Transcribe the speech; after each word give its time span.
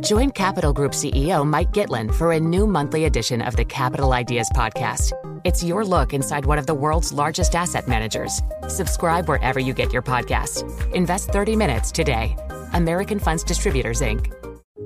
Join 0.00 0.30
Capital 0.30 0.72
Group 0.72 0.92
CEO 0.92 1.46
Mike 1.46 1.72
Gitlin 1.72 2.14
for 2.14 2.32
a 2.32 2.40
new 2.40 2.66
monthly 2.66 3.06
edition 3.06 3.40
of 3.40 3.56
the 3.56 3.64
Capital 3.64 4.12
Ideas 4.12 4.50
Podcast. 4.54 5.12
It's 5.44 5.64
your 5.64 5.84
look 5.84 6.12
inside 6.12 6.44
one 6.44 6.58
of 6.58 6.66
the 6.66 6.74
world's 6.74 7.12
largest 7.12 7.54
asset 7.54 7.88
managers. 7.88 8.42
Subscribe 8.68 9.28
wherever 9.28 9.58
you 9.58 9.72
get 9.72 9.92
your 9.92 10.02
podcasts. 10.02 10.62
Invest 10.92 11.30
30 11.30 11.56
minutes 11.56 11.90
today. 11.90 12.36
American 12.74 13.18
Funds 13.18 13.42
Distributors, 13.42 14.00
Inc. 14.02 14.32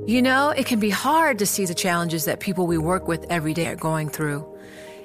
You 0.07 0.23
know, 0.23 0.51
it 0.51 0.67
can 0.67 0.79
be 0.79 0.91
hard 0.91 1.39
to 1.41 1.46
see 1.46 1.64
the 1.66 1.75
challenges 1.75 2.25
that 2.27 2.41
people 2.41 2.66
we 2.66 2.79
work 2.79 3.09
with 3.09 3.27
every 3.29 3.55
day 3.55 3.66
are 3.66 3.77
going 3.77 4.09
through. 4.09 4.52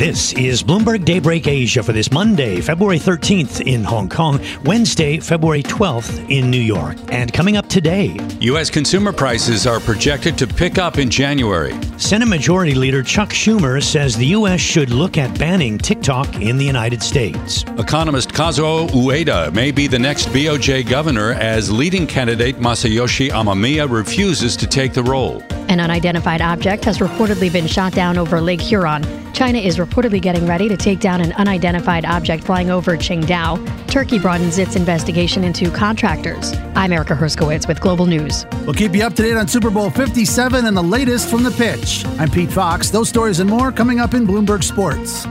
This 0.00 0.32
is 0.32 0.62
Bloomberg 0.62 1.04
Daybreak 1.04 1.46
Asia 1.46 1.82
for 1.82 1.92
this 1.92 2.10
Monday, 2.10 2.62
February 2.62 2.98
13th 2.98 3.66
in 3.66 3.84
Hong 3.84 4.08
Kong, 4.08 4.40
Wednesday, 4.64 5.18
February 5.18 5.62
12th 5.62 6.26
in 6.30 6.50
New 6.50 6.56
York. 6.56 6.96
And 7.12 7.30
coming 7.30 7.58
up 7.58 7.68
today, 7.68 8.16
U.S. 8.40 8.70
consumer 8.70 9.12
prices 9.12 9.66
are 9.66 9.78
projected 9.78 10.38
to 10.38 10.46
pick 10.46 10.78
up 10.78 10.96
in 10.96 11.10
January. 11.10 11.74
Senate 12.00 12.28
Majority 12.28 12.74
Leader 12.74 13.02
Chuck 13.02 13.28
Schumer 13.28 13.80
says 13.80 14.16
the 14.16 14.28
U.S. 14.28 14.58
should 14.58 14.88
look 14.88 15.18
at 15.18 15.38
banning 15.38 15.76
TikTok 15.76 16.40
in 16.40 16.56
the 16.56 16.64
United 16.64 17.02
States. 17.02 17.62
Economist 17.76 18.30
Kazuo 18.30 18.88
Ueda 18.88 19.52
may 19.52 19.70
be 19.70 19.86
the 19.86 19.98
next 19.98 20.28
BOJ 20.28 20.88
governor 20.88 21.32
as 21.32 21.70
leading 21.70 22.06
candidate 22.06 22.56
Masayoshi 22.56 23.28
Amamiya 23.28 23.88
refuses 23.88 24.56
to 24.56 24.66
take 24.66 24.94
the 24.94 25.02
role. 25.02 25.42
An 25.68 25.78
unidentified 25.78 26.40
object 26.40 26.84
has 26.86 26.98
reportedly 26.98 27.52
been 27.52 27.66
shot 27.66 27.92
down 27.92 28.16
over 28.16 28.40
Lake 28.40 28.62
Huron. 28.62 29.04
China 29.34 29.58
is 29.58 29.76
reportedly 29.76 30.22
getting 30.22 30.46
ready 30.46 30.70
to 30.70 30.78
take 30.78 31.00
down 31.00 31.20
an 31.20 31.32
unidentified 31.34 32.06
object 32.06 32.44
flying 32.44 32.70
over 32.70 32.96
Qingdao. 32.96 33.89
Turkey 33.90 34.20
broadens 34.20 34.56
its 34.56 34.76
investigation 34.76 35.42
into 35.42 35.68
contractors. 35.68 36.54
I'm 36.76 36.92
Erica 36.92 37.14
Herskowitz 37.14 37.66
with 37.66 37.80
Global 37.80 38.06
News. 38.06 38.46
We'll 38.64 38.74
keep 38.74 38.94
you 38.94 39.02
up 39.02 39.14
to 39.14 39.22
date 39.22 39.36
on 39.36 39.48
Super 39.48 39.68
Bowl 39.68 39.90
57 39.90 40.64
and 40.64 40.76
the 40.76 40.82
latest 40.82 41.28
from 41.28 41.42
the 41.42 41.50
pitch. 41.50 42.06
I'm 42.20 42.30
Pete 42.30 42.52
Fox. 42.52 42.90
Those 42.90 43.08
stories 43.08 43.40
and 43.40 43.50
more 43.50 43.72
coming 43.72 43.98
up 43.98 44.14
in 44.14 44.28
Bloomberg 44.28 44.62
Sports. 44.62 45.24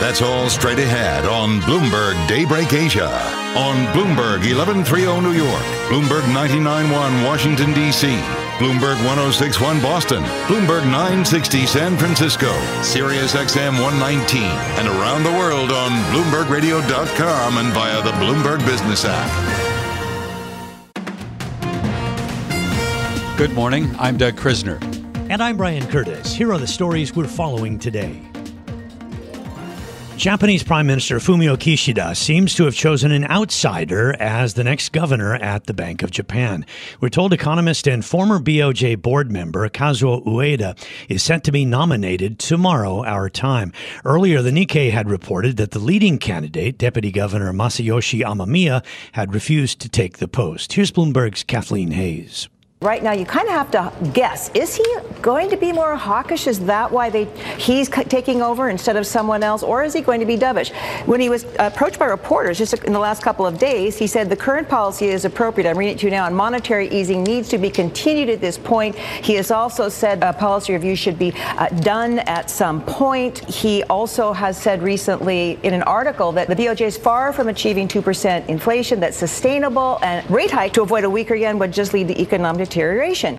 That's 0.00 0.22
all 0.22 0.48
straight 0.48 0.78
ahead 0.78 1.26
on 1.26 1.60
Bloomberg 1.60 2.14
Daybreak 2.26 2.72
Asia. 2.72 3.10
On 3.54 3.76
Bloomberg 3.92 4.40
1130 4.40 5.20
New 5.20 5.32
York, 5.32 5.62
Bloomberg 5.88 6.26
991 6.32 7.22
Washington, 7.24 7.74
D.C., 7.74 8.41
Bloomberg 8.58 8.96
1061 9.04 9.80
Boston, 9.80 10.22
Bloomberg 10.46 10.84
960 10.84 11.66
San 11.66 11.96
Francisco, 11.96 12.52
Sirius 12.82 13.34
XM 13.34 13.80
119, 13.82 14.42
and 14.42 14.88
around 14.88 15.24
the 15.24 15.32
world 15.32 15.72
on 15.72 15.90
BloombergRadio.com 16.12 17.58
and 17.58 17.72
via 17.72 18.02
the 18.02 18.12
Bloomberg 18.12 18.64
Business 18.66 19.04
app. 19.06 19.78
Good 23.38 23.52
morning. 23.54 23.94
I'm 23.98 24.16
Doug 24.16 24.34
Krisner. 24.34 24.80
And 25.30 25.42
I'm 25.42 25.56
Brian 25.56 25.86
Curtis. 25.88 26.34
Here 26.34 26.52
are 26.52 26.58
the 26.58 26.66
stories 26.66 27.16
we're 27.16 27.26
following 27.26 27.78
today. 27.78 28.31
Japanese 30.16 30.62
Prime 30.62 30.86
Minister 30.86 31.18
Fumio 31.18 31.56
Kishida 31.56 32.16
seems 32.16 32.54
to 32.54 32.64
have 32.64 32.76
chosen 32.76 33.10
an 33.10 33.24
outsider 33.24 34.14
as 34.20 34.54
the 34.54 34.62
next 34.62 34.92
governor 34.92 35.34
at 35.34 35.64
the 35.64 35.74
Bank 35.74 36.02
of 36.02 36.12
Japan. 36.12 36.64
We're 37.00 37.08
told 37.08 37.32
economist 37.32 37.88
and 37.88 38.04
former 38.04 38.38
BOJ 38.38 39.02
board 39.02 39.32
member 39.32 39.68
Kazuo 39.68 40.24
Ueda 40.24 40.78
is 41.08 41.24
set 41.24 41.42
to 41.44 41.52
be 41.52 41.64
nominated 41.64 42.38
tomorrow, 42.38 43.04
our 43.04 43.28
time. 43.28 43.72
Earlier, 44.04 44.42
the 44.42 44.52
Nikkei 44.52 44.92
had 44.92 45.10
reported 45.10 45.56
that 45.56 45.72
the 45.72 45.80
leading 45.80 46.18
candidate, 46.18 46.78
Deputy 46.78 47.10
Governor 47.10 47.52
Masayoshi 47.52 48.20
Amamiya, 48.20 48.84
had 49.12 49.34
refused 49.34 49.80
to 49.80 49.88
take 49.88 50.18
the 50.18 50.28
post. 50.28 50.74
Here's 50.74 50.92
Bloomberg's 50.92 51.42
Kathleen 51.42 51.90
Hays. 51.90 52.48
Right 52.82 53.00
now, 53.00 53.12
you 53.12 53.24
kind 53.24 53.46
of 53.46 53.54
have 53.54 53.70
to 53.70 53.92
guess: 54.12 54.50
is 54.54 54.74
he 54.74 54.84
going 55.20 55.48
to 55.50 55.56
be 55.56 55.70
more 55.70 55.94
hawkish? 55.94 56.48
Is 56.48 56.58
that 56.66 56.90
why 56.90 57.10
they 57.10 57.26
he's 57.56 57.88
taking 57.88 58.42
over 58.42 58.70
instead 58.70 58.96
of 58.96 59.06
someone 59.06 59.44
else, 59.44 59.62
or 59.62 59.84
is 59.84 59.92
he 59.92 60.00
going 60.00 60.18
to 60.18 60.26
be 60.26 60.36
dovish? 60.36 60.72
When 61.06 61.20
he 61.20 61.28
was 61.28 61.46
approached 61.60 62.00
by 62.00 62.06
reporters 62.06 62.58
just 62.58 62.74
in 62.82 62.92
the 62.92 62.98
last 62.98 63.22
couple 63.22 63.46
of 63.46 63.56
days, 63.56 63.96
he 63.96 64.08
said 64.08 64.28
the 64.28 64.36
current 64.36 64.68
policy 64.68 65.06
is 65.06 65.24
appropriate. 65.24 65.70
I'm 65.70 65.78
reading 65.78 65.94
it 65.94 66.00
to 66.00 66.06
you 66.06 66.10
now, 66.10 66.26
and 66.26 66.34
monetary 66.34 66.88
easing 66.88 67.22
needs 67.22 67.48
to 67.50 67.58
be 67.58 67.70
continued 67.70 68.28
at 68.28 68.40
this 68.40 68.58
point. 68.58 68.96
He 68.96 69.34
has 69.34 69.52
also 69.52 69.88
said 69.88 70.20
a 70.24 70.32
policy 70.32 70.72
review 70.72 70.96
should 70.96 71.20
be 71.20 71.32
uh, 71.36 71.68
done 71.68 72.18
at 72.20 72.50
some 72.50 72.82
point. 72.84 73.48
He 73.48 73.84
also 73.84 74.32
has 74.32 74.60
said 74.60 74.82
recently 74.82 75.56
in 75.62 75.72
an 75.72 75.84
article 75.84 76.32
that 76.32 76.48
the 76.48 76.56
BOJ 76.56 76.80
is 76.80 76.96
far 76.96 77.32
from 77.32 77.46
achieving 77.46 77.86
two 77.86 78.02
percent 78.02 78.48
inflation, 78.50 78.98
that's 78.98 79.16
sustainable, 79.16 80.00
and 80.02 80.28
rate 80.28 80.50
hike 80.50 80.72
to 80.72 80.82
avoid 80.82 81.04
a 81.04 81.10
weaker 81.10 81.36
yen 81.36 81.60
would 81.60 81.72
just 81.72 81.94
lead 81.94 82.08
to 82.08 82.20
economic 82.20 82.71
deterioration. 82.72 83.38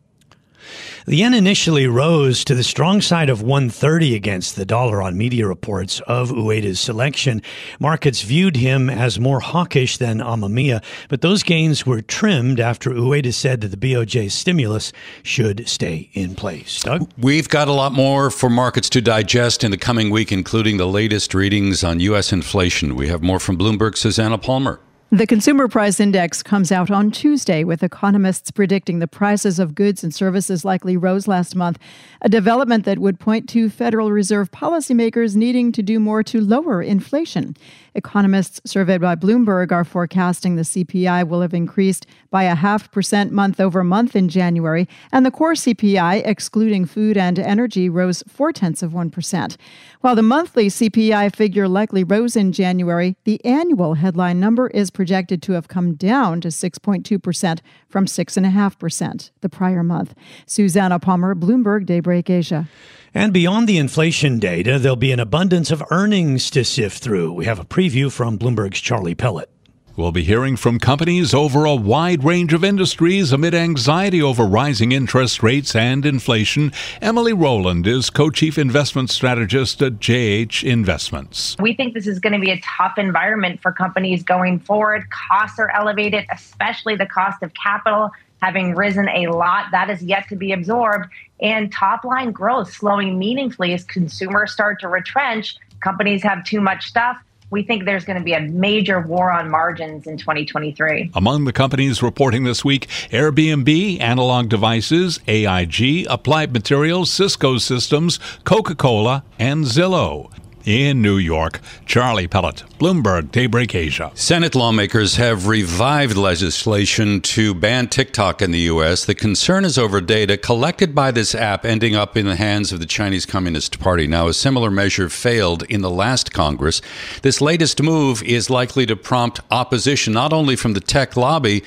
The 1.05 1.17
yen 1.17 1.33
initially 1.33 1.85
rose 1.85 2.45
to 2.45 2.55
the 2.55 2.63
strong 2.63 3.01
side 3.01 3.29
of 3.29 3.41
130 3.41 4.15
against 4.15 4.55
the 4.55 4.63
dollar 4.63 5.01
on 5.01 5.17
media 5.17 5.45
reports 5.45 5.99
of 6.01 6.29
Ueda's 6.29 6.79
selection. 6.79 7.41
Markets 7.77 8.21
viewed 8.21 8.55
him 8.55 8.89
as 8.89 9.19
more 9.19 9.41
hawkish 9.41 9.97
than 9.97 10.19
Amamiya, 10.19 10.81
but 11.09 11.19
those 11.19 11.43
gains 11.43 11.85
were 11.85 12.01
trimmed 12.01 12.61
after 12.61 12.91
Ueda 12.91 13.33
said 13.33 13.59
that 13.61 13.67
the 13.69 13.77
BOJ 13.77 14.31
stimulus 14.31 14.93
should 15.23 15.67
stay 15.67 16.09
in 16.13 16.35
place. 16.35 16.81
Doug? 16.83 17.11
We've 17.17 17.49
got 17.49 17.67
a 17.67 17.73
lot 17.73 17.91
more 17.91 18.29
for 18.29 18.49
markets 18.49 18.89
to 18.91 19.01
digest 19.01 19.65
in 19.65 19.71
the 19.71 19.77
coming 19.77 20.09
week, 20.09 20.31
including 20.31 20.77
the 20.77 20.87
latest 20.87 21.33
readings 21.33 21.83
on 21.83 21.99
U.S. 21.99 22.31
inflation. 22.31 22.95
We 22.95 23.09
have 23.09 23.21
more 23.21 23.41
from 23.41 23.57
Bloomberg, 23.57 23.97
Susanna 23.97 24.37
Palmer. 24.37 24.79
The 25.11 25.27
Consumer 25.27 25.67
Price 25.67 25.99
Index 25.99 26.41
comes 26.41 26.71
out 26.71 26.89
on 26.89 27.11
Tuesday, 27.11 27.63
with 27.63 27.83
economists 27.83 28.49
predicting 28.49 28.97
the 28.97 29.07
prices 29.07 29.59
of 29.59 29.75
goods 29.75 30.03
and 30.03 30.13
services 30.13 30.65
likely 30.65 30.97
rose 30.97 31.27
last 31.27 31.55
month, 31.55 31.77
a 32.21 32.29
development 32.29 32.85
that 32.85 32.97
would 32.97 33.19
point 33.19 33.47
to 33.49 33.69
Federal 33.69 34.11
Reserve 34.11 34.49
policymakers 34.49 35.35
needing 35.35 35.71
to 35.71 35.83
do 35.83 35.99
more 35.99 36.23
to 36.23 36.41
lower 36.41 36.81
inflation. 36.81 37.55
Economists 37.95 38.61
surveyed 38.65 39.01
by 39.01 39.15
Bloomberg 39.15 39.71
are 39.71 39.83
forecasting 39.83 40.55
the 40.55 40.63
CPI 40.63 41.27
will 41.27 41.41
have 41.41 41.53
increased 41.53 42.05
by 42.29 42.43
a 42.43 42.55
half 42.55 42.91
percent 42.91 43.31
month 43.31 43.59
over 43.59 43.83
month 43.83 44.15
in 44.15 44.29
January, 44.29 44.87
and 45.11 45.25
the 45.25 45.31
core 45.31 45.53
CPI, 45.53 46.25
excluding 46.25 46.85
food 46.85 47.17
and 47.17 47.37
energy, 47.37 47.89
rose 47.89 48.23
four 48.27 48.51
tenths 48.51 48.81
of 48.81 48.91
1%. 48.91 49.57
While 50.01 50.15
the 50.15 50.23
monthly 50.23 50.67
CPI 50.67 51.35
figure 51.35 51.67
likely 51.67 52.03
rose 52.03 52.35
in 52.35 52.51
January, 52.51 53.15
the 53.23 53.43
annual 53.45 53.93
headline 53.93 54.39
number 54.39 54.67
is 54.67 54.89
projected 54.89 55.41
to 55.43 55.53
have 55.53 55.67
come 55.67 55.93
down 55.93 56.41
to 56.41 56.47
6.2% 56.47 57.59
from 57.87 58.05
6.5% 58.05 59.31
the 59.41 59.49
prior 59.49 59.83
month. 59.83 60.15
Susanna 60.45 60.99
Palmer, 60.99 61.35
Bloomberg 61.35 61.85
Daybreak 61.85 62.29
Asia. 62.29 62.67
And 63.15 63.31
beyond 63.31 63.69
the 63.69 63.77
inflation 63.77 64.39
data, 64.39 64.79
there'll 64.79 64.95
be 64.95 65.11
an 65.11 65.19
abundance 65.19 65.69
of 65.69 65.83
earnings 65.91 66.49
to 66.49 66.63
sift 66.63 67.03
through. 67.03 67.31
We 67.33 67.45
have 67.45 67.59
a 67.59 67.65
preview 67.65 68.11
from 68.11 68.39
Bloomberg's 68.39 68.81
Charlie 68.81 69.13
Pellet. 69.13 69.51
We'll 69.95 70.11
be 70.11 70.23
hearing 70.23 70.57
from 70.57 70.79
companies 70.79 71.35
over 71.35 71.65
a 71.65 71.75
wide 71.75 72.23
range 72.23 72.51
of 72.53 72.63
industries 72.63 73.31
amid 73.31 73.53
anxiety 73.53 74.23
over 74.23 74.43
rising 74.43 74.91
interest 74.91 75.43
rates 75.43 75.75
and 75.75 76.03
inflation. 76.03 76.73
Emily 76.99 77.33
Roland 77.33 77.85
is 77.85 78.09
co 78.09 78.31
chief 78.31 78.57
investment 78.57 79.11
strategist 79.11 79.79
at 79.83 79.99
JH 79.99 80.63
Investments. 80.63 81.55
We 81.59 81.75
think 81.75 81.93
this 81.93 82.07
is 82.07 82.17
going 82.17 82.33
to 82.33 82.39
be 82.39 82.49
a 82.49 82.59
tough 82.61 82.97
environment 82.97 83.61
for 83.61 83.71
companies 83.71 84.23
going 84.23 84.59
forward. 84.59 85.03
Costs 85.11 85.59
are 85.59 85.69
elevated, 85.69 86.25
especially 86.31 86.95
the 86.95 87.05
cost 87.05 87.43
of 87.43 87.53
capital 87.53 88.09
having 88.43 88.75
risen 88.75 89.07
a 89.09 89.27
lot. 89.27 89.65
That 89.71 89.89
is 89.89 90.03
yet 90.03 90.27
to 90.29 90.35
be 90.35 90.51
absorbed. 90.51 91.05
And 91.41 91.71
top 91.71 92.03
line 92.03 92.31
growth 92.31 92.71
slowing 92.73 93.17
meaningfully 93.17 93.73
as 93.73 93.83
consumers 93.83 94.51
start 94.51 94.79
to 94.81 94.87
retrench. 94.87 95.55
Companies 95.81 96.23
have 96.23 96.43
too 96.43 96.61
much 96.61 96.87
stuff 96.87 97.17
we 97.53 97.61
think 97.61 97.85
there's 97.85 98.03
going 98.03 98.17
to 98.17 98.23
be 98.23 98.33
a 98.33 98.41
major 98.41 98.99
war 98.99 99.31
on 99.31 99.47
margins 99.47 100.07
in 100.07 100.17
2023. 100.17 101.11
Among 101.13 101.45
the 101.45 101.53
companies 101.53 102.01
reporting 102.01 102.45
this 102.45 102.65
week, 102.65 102.87
Airbnb, 103.11 104.01
Analog 104.01 104.49
Devices, 104.49 105.19
AIG, 105.27 106.07
Applied 106.09 106.51
Materials, 106.51 107.11
Cisco 107.11 107.59
Systems, 107.59 108.19
Coca 108.43 108.73
Cola, 108.73 109.23
and 109.37 109.65
Zillow 109.65 110.31
in 110.65 111.01
New 111.01 111.17
York. 111.17 111.59
Charlie 111.85 112.27
Pellet, 112.27 112.63
Bloomberg 112.79 113.31
Daybreak 113.31 113.75
Asia. 113.75 114.11
Senate 114.15 114.55
lawmakers 114.55 115.15
have 115.15 115.47
revived 115.47 116.17
legislation 116.17 117.21
to 117.21 117.53
ban 117.53 117.87
TikTok 117.87 118.41
in 118.41 118.51
the 118.51 118.59
U.S. 118.59 119.05
The 119.05 119.15
concern 119.15 119.65
is 119.65 119.77
over 119.77 120.01
data 120.01 120.37
collected 120.37 120.95
by 120.95 121.11
this 121.11 121.35
app 121.35 121.65
ending 121.65 121.95
up 121.95 122.17
in 122.17 122.25
the 122.25 122.35
hands 122.35 122.71
of 122.71 122.79
the 122.79 122.85
Chinese 122.85 123.25
Communist 123.25 123.79
Party. 123.79 124.07
Now, 124.07 124.27
a 124.27 124.33
similar 124.33 124.71
measure 124.71 125.09
failed 125.09 125.63
in 125.63 125.81
the 125.81 125.89
last 125.89 126.33
Congress. 126.33 126.81
This 127.21 127.41
latest 127.41 127.81
move 127.81 128.23
is 128.23 128.49
likely 128.49 128.85
to 128.85 128.95
prompt 128.95 129.41
opposition 129.51 130.13
not 130.13 130.33
only 130.33 130.55
from 130.55 130.73
the 130.73 130.79
tech 130.79 131.17
lobby, 131.17 131.63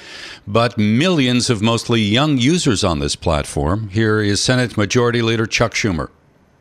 but 0.46 0.78
millions 0.78 1.50
of 1.50 1.62
mostly 1.62 2.00
young 2.00 2.38
users 2.38 2.84
on 2.84 2.99
this 2.99 3.16
platform. 3.16 3.88
Here 3.88 4.20
is 4.20 4.42
Senate 4.42 4.76
Majority 4.76 5.22
Leader 5.22 5.46
Chuck 5.46 5.72
Schumer. 5.72 6.10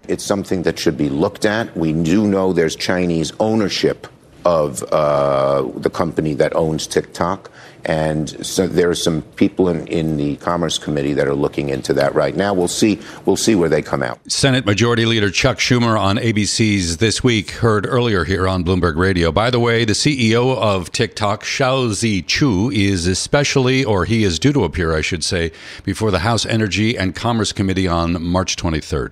It's 0.07 0.24
something 0.24 0.63
that 0.63 0.80
should 0.80 0.98
be 0.98 1.10
looked 1.10 1.46
at. 1.46 1.75
We 1.75 1.94
do 1.94 2.28
know 2.28 2.54
there's 2.54 2.75
Chinese 2.75 3.31
ownership 3.40 4.07
of 4.46 4.84
uh, 4.94 5.63
the 5.75 5.90
company 5.90 6.36
that 6.36 6.56
owns 6.56 6.86
TikTok. 6.86 7.50
And 7.86 8.46
so 8.46 8.68
there 8.68 8.90
are 8.90 8.96
some 8.96 9.22
people 9.22 9.69
in, 9.69 9.88
in 9.88 10.18
the 10.18 10.38
Commerce 10.38 10.78
Committee 10.78 11.13
that 11.13 11.28
are 11.28 11.36
looking 11.36 11.69
into 11.69 11.94
that 11.94 12.16
right 12.16 12.36
now. 12.36 12.54
We'll 12.54 12.68
see. 12.68 13.00
We'll 13.25 13.38
see 13.38 13.56
where 13.56 13.69
they 13.69 13.81
come 13.81 14.02
out. 14.02 14.19
Senate 14.31 14.66
Majority 14.66 15.06
Leader 15.06 15.30
Chuck 15.30 15.57
Schumer 15.57 16.00
on 16.00 16.18
ABC's 16.18 16.98
This 16.98 17.24
Week 17.24 17.52
heard 17.52 17.86
earlier 17.86 18.24
here 18.24 18.48
on 18.48 18.63
Bloomberg 18.63 18.96
Radio. 18.96 19.31
By 19.31 19.50
the 19.50 19.60
way, 19.60 19.86
the 19.86 19.94
CEO 19.94 20.56
of 20.57 20.92
TikTok, 20.92 21.44
Shou-Zi 21.44 22.24
Chew, 22.24 22.72
is 22.72 23.06
especially, 23.06 23.84
or 23.84 24.06
he 24.06 24.24
is 24.24 24.40
due 24.40 24.54
to 24.54 24.63
appear, 24.63 24.96
I 24.96 25.02
should 25.02 25.24
say, 25.24 25.52
before 25.84 26.10
the 26.10 26.19
House 26.19 26.46
Energy 26.46 26.98
and 26.98 27.16
Commerce 27.16 27.52
Committee 27.52 27.88
on 27.88 28.22
March 28.22 28.56
23rd. 28.56 29.12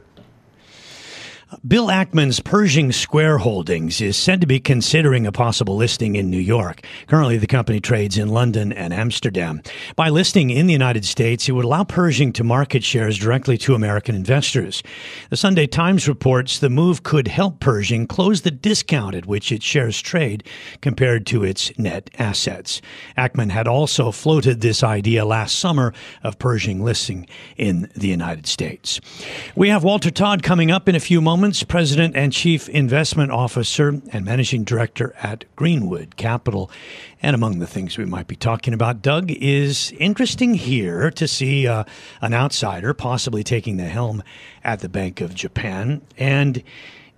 Bill 1.67 1.87
Ackman's 1.87 2.39
Pershing 2.39 2.91
Square 2.91 3.39
Holdings 3.39 4.01
is 4.01 4.17
said 4.17 4.41
to 4.41 4.47
be 4.47 4.59
considering 4.59 5.27
a 5.27 5.31
possible 5.31 5.75
listing 5.75 6.15
in 6.15 6.29
New 6.29 6.39
York. 6.39 6.85
Currently, 7.07 7.37
the 7.37 7.47
company 7.47 7.79
trades 7.79 8.17
in 8.17 8.29
London 8.29 8.73
and 8.73 8.93
Amsterdam. 8.93 9.61
By 9.95 10.09
listing 10.09 10.49
in 10.49 10.67
the 10.67 10.73
United 10.73 11.05
States, 11.05 11.47
it 11.47 11.51
would 11.51 11.65
allow 11.65 11.83
Pershing 11.83 12.33
to 12.33 12.43
market 12.43 12.83
shares 12.83 13.17
directly 13.17 13.57
to 13.59 13.75
American 13.75 14.15
investors. 14.15 14.81
The 15.29 15.37
Sunday 15.37 15.67
Times 15.67 16.07
reports 16.07 16.59
the 16.59 16.69
move 16.69 17.03
could 17.03 17.27
help 17.27 17.59
Pershing 17.59 18.07
close 18.07 18.41
the 18.41 18.51
discount 18.51 19.15
at 19.15 19.25
which 19.25 19.51
its 19.51 19.65
shares 19.65 20.01
trade 20.01 20.43
compared 20.81 21.25
to 21.27 21.43
its 21.43 21.77
net 21.77 22.09
assets. 22.17 22.81
Ackman 23.17 23.51
had 23.51 23.67
also 23.67 24.11
floated 24.11 24.61
this 24.61 24.83
idea 24.83 25.25
last 25.25 25.59
summer 25.59 25.93
of 26.23 26.39
Pershing 26.39 26.83
listing 26.83 27.27
in 27.57 27.89
the 27.95 28.07
United 28.07 28.47
States. 28.47 28.99
We 29.55 29.69
have 29.69 29.83
Walter 29.83 30.11
Todd 30.11 30.41
coming 30.41 30.71
up 30.71 30.89
in 30.89 30.95
a 30.95 30.99
few 30.99 31.21
moments 31.21 31.42
President 31.43 32.15
and 32.15 32.31
Chief 32.31 32.69
Investment 32.69 33.29
Officer 33.29 34.01
and 34.13 34.23
Managing 34.23 34.63
Director 34.63 35.13
at 35.21 35.43
Greenwood 35.57 36.15
Capital. 36.15 36.71
And 37.21 37.35
among 37.35 37.59
the 37.59 37.67
things 37.67 37.97
we 37.97 38.05
might 38.05 38.27
be 38.27 38.37
talking 38.37 38.73
about, 38.73 39.01
Doug, 39.01 39.29
is 39.29 39.91
interesting 39.99 40.53
here 40.53 41.11
to 41.11 41.27
see 41.27 41.67
uh, 41.67 41.83
an 42.21 42.33
outsider 42.33 42.93
possibly 42.93 43.43
taking 43.43 43.75
the 43.75 43.83
helm 43.83 44.23
at 44.63 44.79
the 44.79 44.87
Bank 44.87 45.19
of 45.19 45.35
Japan. 45.35 46.01
And 46.17 46.63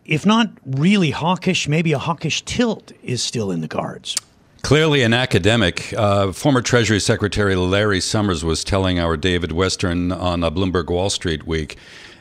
if 0.06 0.26
not 0.26 0.50
really 0.66 1.12
hawkish, 1.12 1.68
maybe 1.68 1.94
a 1.94 2.00
hawkish 2.00 2.42
tilt 2.46 2.94
is 3.04 3.22
still 3.22 3.52
in 3.52 3.62
the 3.62 3.68
cards. 3.68 4.16
Clearly, 4.64 5.04
an 5.04 5.14
academic. 5.14 5.94
Uh, 5.96 6.32
former 6.32 6.64
Treasury 6.64 7.00
Secretary 7.00 7.56
Larry 7.56 8.02
Summers 8.02 8.44
was 8.44 8.64
telling 8.64 8.98
our 8.98 9.18
David 9.18 9.52
Westin 9.52 10.12
on 10.20 10.44
uh, 10.44 10.50
Bloomberg 10.50 10.90
Wall 10.90 11.12
Street 11.12 11.46
Week 11.46 11.78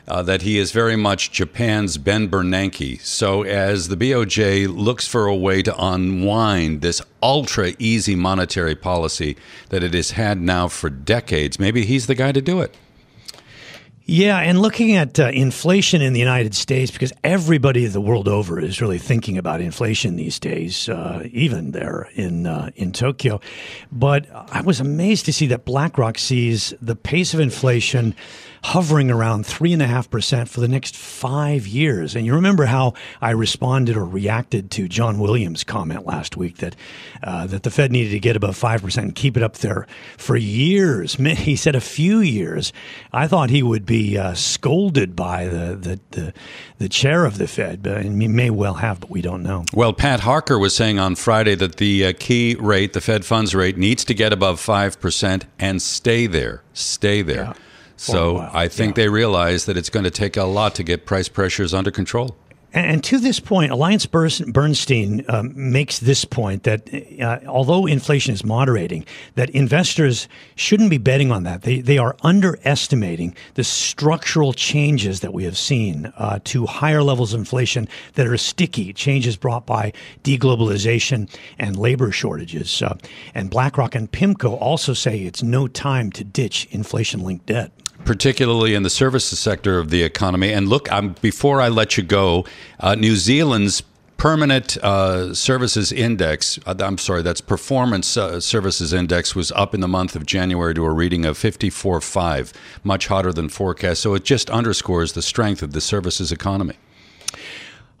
uh, 0.07 0.21
that 0.23 0.41
he 0.41 0.57
is 0.57 0.71
very 0.71 0.95
much 0.95 1.31
Japan's 1.31 1.97
Ben 1.97 2.29
Bernanke. 2.29 3.01
So, 3.01 3.43
as 3.43 3.87
the 3.87 3.97
BOJ 3.97 4.67
looks 4.67 5.07
for 5.07 5.25
a 5.25 5.35
way 5.35 5.61
to 5.63 5.75
unwind 5.77 6.81
this 6.81 7.01
ultra 7.21 7.73
easy 7.79 8.15
monetary 8.15 8.75
policy 8.75 9.35
that 9.69 9.83
it 9.83 9.93
has 9.93 10.11
had 10.11 10.39
now 10.39 10.67
for 10.67 10.89
decades, 10.89 11.59
maybe 11.59 11.85
he's 11.85 12.07
the 12.07 12.15
guy 12.15 12.31
to 12.31 12.41
do 12.41 12.61
it. 12.61 12.75
Yeah, 14.07 14.37
and 14.37 14.61
looking 14.61 14.95
at 14.95 15.19
uh, 15.19 15.29
inflation 15.29 16.03
in 16.03 16.13
the 16.13 16.19
United 16.19 16.53
States, 16.53 16.91
because 16.91 17.11
everybody 17.23 17.87
the 17.87 17.99
world 17.99 18.27
over 18.27 18.59
is 18.59 18.79
really 18.79 18.99
thinking 18.99 19.39
about 19.39 19.61
inflation 19.61 20.15
these 20.15 20.37
days, 20.37 20.87
uh, 20.87 21.27
even 21.31 21.71
there 21.71 22.07
in 22.13 22.45
uh, 22.45 22.69
in 22.75 22.91
Tokyo. 22.91 23.41
But 23.91 24.27
I 24.31 24.61
was 24.61 24.79
amazed 24.79 25.25
to 25.25 25.33
see 25.33 25.47
that 25.47 25.65
BlackRock 25.65 26.19
sees 26.19 26.71
the 26.79 26.95
pace 26.95 27.33
of 27.33 27.39
inflation 27.39 28.15
hovering 28.65 29.11
around 29.11 29.45
3.5% 29.45 30.47
for 30.47 30.59
the 30.59 30.67
next 30.67 30.95
five 30.95 31.67
years. 31.67 32.15
And 32.15 32.25
you 32.25 32.33
remember 32.33 32.65
how 32.65 32.95
I 33.21 33.29
responded 33.29 33.95
or 33.95 34.03
reacted 34.03 34.71
to 34.71 34.87
John 34.87 35.19
Williams' 35.19 35.63
comment 35.63 36.07
last 36.07 36.35
week 36.35 36.57
that, 36.57 36.75
uh, 37.21 37.45
that 37.45 37.61
the 37.61 37.69
Fed 37.69 37.91
needed 37.91 38.09
to 38.09 38.19
get 38.19 38.35
above 38.35 38.57
5% 38.57 38.97
and 38.97 39.13
keep 39.13 39.37
it 39.37 39.43
up 39.43 39.57
there 39.57 39.85
for 40.17 40.35
years. 40.35 41.15
He 41.45 41.55
said 41.55 41.75
a 41.75 41.81
few 41.81 42.21
years. 42.21 42.73
I 43.13 43.27
thought 43.27 43.51
he 43.51 43.61
would 43.61 43.85
be 43.85 44.17
uh, 44.17 44.33
scolded 44.33 45.15
by 45.15 45.45
the, 45.45 45.75
the, 45.75 45.99
the, 46.11 46.33
the, 46.79 46.89
chair 46.89 47.25
of 47.25 47.37
the 47.37 47.47
Fed, 47.47 47.83
but, 47.83 48.03
he 48.03 48.09
may 48.09 48.49
well 48.49 48.75
have, 48.75 49.01
but 49.01 49.11
we 49.11 49.21
don't 49.21 49.43
know. 49.43 49.65
Well, 49.73 49.93
Pat 49.93 50.21
Harker 50.21 50.57
was 50.57 50.75
saying 50.75 50.97
on 50.97 51.15
Friday 51.15 51.53
that 51.55 51.75
the 51.75 52.07
uh, 52.07 52.13
key 52.17 52.55
rate, 52.55 52.93
the 52.93 53.01
Fed 53.01 53.25
funds 53.25 53.53
rate, 53.53 53.77
needs 53.77 54.03
to 54.05 54.13
get 54.15 54.33
above 54.33 54.59
5% 54.59 55.43
and 55.59 55.81
stay 55.81 56.25
there. 56.25 56.63
Stay 56.73 57.21
there. 57.21 57.43
Yeah. 57.43 57.53
So 57.97 58.49
I 58.53 58.67
think 58.67 58.95
yeah. 58.97 59.03
they 59.03 59.09
realize 59.09 59.65
that 59.65 59.77
it's 59.77 59.89
going 59.89 60.03
to 60.03 60.11
take 60.11 60.37
a 60.37 60.43
lot 60.43 60.75
to 60.75 60.83
get 60.83 61.05
price 61.05 61.29
pressures 61.29 61.73
under 61.73 61.91
control. 61.91 62.35
And 62.75 63.01
to 63.05 63.19
this 63.19 63.39
point, 63.39 63.71
Alliance 63.71 64.05
Bernstein 64.05 65.23
um, 65.29 65.53
makes 65.55 65.99
this 65.99 66.25
point 66.25 66.63
that 66.63 66.89
uh, 67.21 67.39
although 67.47 67.85
inflation 67.85 68.33
is 68.33 68.43
moderating, 68.43 69.05
that 69.35 69.49
investors 69.51 70.27
shouldn't 70.55 70.89
be 70.89 70.97
betting 70.97 71.31
on 71.31 71.43
that. 71.43 71.61
They, 71.61 71.79
they 71.79 71.97
are 71.97 72.17
underestimating 72.21 73.33
the 73.53 73.63
structural 73.63 74.51
changes 74.51 75.21
that 75.21 75.33
we 75.33 75.45
have 75.45 75.57
seen 75.57 76.11
uh, 76.17 76.39
to 76.43 76.65
higher 76.65 77.01
levels 77.01 77.33
of 77.33 77.39
inflation 77.39 77.87
that 78.15 78.27
are 78.27 78.35
sticky, 78.35 78.91
changes 78.91 79.37
brought 79.37 79.65
by 79.65 79.93
deglobalization 80.25 81.33
and 81.57 81.77
labor 81.77 82.11
shortages. 82.11 82.81
Uh, 82.81 82.97
and 83.33 83.49
BlackRock 83.49 83.95
and 83.95 84.11
PIMCO 84.11 84.59
also 84.59 84.93
say 84.93 85.19
it's 85.19 85.41
no 85.41 85.69
time 85.69 86.11
to 86.11 86.25
ditch 86.25 86.67
inflation 86.71 87.21
linked 87.21 87.45
debt 87.45 87.71
particularly 88.05 88.75
in 88.75 88.83
the 88.83 88.89
services 88.89 89.39
sector 89.39 89.79
of 89.79 89.89
the 89.89 90.03
economy. 90.03 90.53
And 90.53 90.69
look, 90.69 90.89
um, 90.91 91.15
before 91.21 91.59
I 91.59 91.67
let 91.67 91.97
you 91.97 92.03
go, 92.03 92.45
uh, 92.79 92.95
New 92.95 93.15
Zealand's 93.15 93.83
permanent 94.17 94.77
uh, 94.77 95.33
services 95.33 95.91
index, 95.91 96.57
uh, 96.65 96.75
I'm 96.79 96.97
sorry, 96.97 97.21
that's 97.21 97.41
performance 97.41 98.15
uh, 98.15 98.39
services 98.39 98.93
index 98.93 99.35
was 99.35 99.51
up 99.51 99.73
in 99.73 99.81
the 99.81 99.87
month 99.87 100.15
of 100.15 100.25
January 100.25 100.73
to 100.75 100.85
a 100.85 100.91
reading 100.91 101.25
of 101.25 101.37
54.5, 101.37 102.53
much 102.83 103.07
hotter 103.07 103.33
than 103.33 103.49
forecast. 103.49 104.01
So 104.01 104.13
it 104.13 104.23
just 104.23 104.49
underscores 104.49 105.13
the 105.13 105.21
strength 105.21 105.61
of 105.61 105.73
the 105.73 105.81
services 105.81 106.31
economy. 106.31 106.75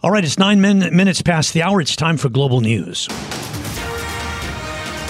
All 0.01 0.11
right, 0.11 0.23
it's 0.23 0.37
nine 0.37 0.61
min- 0.61 0.95
minutes 0.95 1.21
past 1.21 1.53
the 1.53 1.63
hour. 1.63 1.81
It's 1.81 1.95
time 1.95 2.17
for 2.17 2.29
global 2.29 2.61
news. 2.61 3.07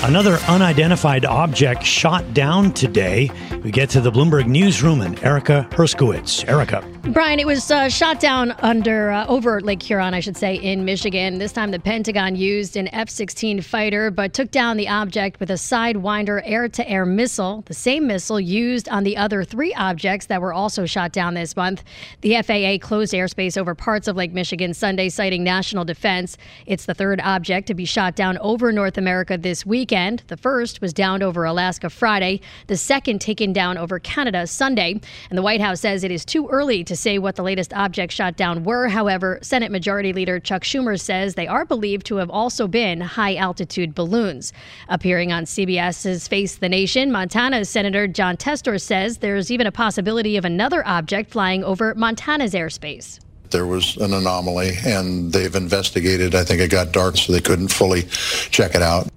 Another 0.06 0.36
unidentified 0.48 1.26
object 1.26 1.84
shot 1.84 2.36
down 2.36 2.72
today. 2.74 3.32
We 3.64 3.72
get 3.72 3.90
to 3.90 4.02
the 4.02 4.12
Bloomberg 4.12 4.46
newsroom 4.46 5.02
and 5.02 5.22
Erica 5.24 5.68
Herskowitz. 5.72 6.48
Erica. 6.48 6.95
Brian, 7.10 7.40
it 7.40 7.46
was 7.46 7.70
uh, 7.70 7.88
shot 7.88 8.20
down 8.20 8.52
under 8.64 9.12
uh, 9.12 9.28
over 9.28 9.62
Lake 9.62 9.84
Huron, 9.84 10.16
I 10.16 10.20
should 10.20 10.36
say, 10.36 10.56
in 10.56 10.86
Michigan. 10.86 11.38
This 11.38 11.54
time, 11.54 11.70
the 11.70 11.80
Pentagon 11.80 12.36
used 12.36 12.76
an 12.76 12.88
F-16 12.88 13.64
fighter, 13.64 14.10
but 14.10 14.34
took 14.34 14.50
down 14.50 14.76
the 14.76 14.88
object 14.88 15.40
with 15.40 15.52
a 15.52 15.54
Sidewinder 15.54 16.42
air-to-air 16.44 17.06
missile, 17.06 17.64
the 17.68 17.76
same 17.76 18.08
missile 18.08 18.40
used 18.40 18.90
on 18.90 19.04
the 19.04 19.16
other 19.18 19.44
three 19.44 19.72
objects 19.76 20.26
that 20.26 20.42
were 20.42 20.52
also 20.52 20.88
shot 20.88 21.12
down 21.12 21.36
this 21.36 21.56
month. 21.56 21.84
The 22.22 22.42
FAA 22.42 22.84
closed 22.86 23.14
airspace 23.14 23.56
over 23.56 23.76
parts 23.76 24.08
of 24.08 24.16
Lake 24.16 24.34
Michigan 24.34 24.74
Sunday, 24.74 25.10
citing 25.10 25.44
national 25.44 25.86
defense. 25.86 26.38
It's 26.66 26.86
the 26.86 26.96
third 26.96 27.22
object 27.22 27.68
to 27.68 27.76
be 27.76 27.86
shot 27.86 28.16
down 28.16 28.40
over 28.40 28.72
North 28.72 28.98
America 28.98 29.38
this 29.38 29.64
weekend. 29.64 30.24
The 30.26 30.38
first 30.38 30.82
was 30.82 30.92
downed 30.92 31.22
over 31.22 31.46
Alaska 31.46 31.92
Friday. 31.92 32.42
The 32.66 32.78
second 32.78 33.22
taken 33.22 33.54
down 33.54 33.78
over 33.78 34.00
Canada 34.00 34.48
Sunday. 34.48 35.00
And 35.30 35.38
the 35.38 35.44
White 35.44 35.62
House 35.62 35.82
says 35.82 36.04
it 36.04 36.10
is 36.10 36.26
too 36.26 36.48
early 36.48 36.84
to 36.84 36.95
say 36.96 37.18
what 37.18 37.36
the 37.36 37.44
latest 37.44 37.74
objects 37.74 38.16
shot 38.16 38.36
down 38.36 38.64
were. 38.64 38.88
However, 38.88 39.40
Senate 39.42 39.72
Majority 39.72 40.14
Leader 40.14 40.40
Chuck 40.40 40.64
Schumer 40.64 41.00
says 41.00 41.36
they 41.36 41.48
are 41.48 41.66
believed 41.66 42.06
to 42.08 42.18
have 42.18 42.30
also 42.30 42.68
been 42.68 43.02
high 43.02 43.36
altitude 43.36 43.96
balloons. 43.96 44.54
Appearing 44.90 45.32
on 45.32 45.46
CBS's 45.46 46.28
Face 46.28 46.56
the 46.56 46.70
Nation, 46.70 47.12
Montana's 47.12 47.70
Senator 47.70 48.08
Jon 48.08 48.38
Tester 48.38 48.78
says 48.78 49.18
there's 49.18 49.52
even 49.52 49.68
a 49.68 49.72
possibility 49.72 50.38
of 50.38 50.46
another 50.46 50.86
object 50.88 51.32
flying 51.32 51.64
over 51.64 51.94
Montana's 51.96 52.54
airspace 52.54 53.20
there 53.52 53.66
was 53.66 53.96
an 53.98 54.14
anomaly 54.14 54.72
and 54.86 55.32
they've 55.32 55.56
investigated. 55.56 56.36
I 56.36 56.44
think 56.44 56.60
it 56.60 56.70
got 56.70 56.92
dark, 56.92 57.16
so 57.16 57.32
they 57.32 57.40
couldn't 57.40 57.70
fully 57.70 58.04
check 58.50 58.75
it 58.75 58.82
out. 58.82 59.08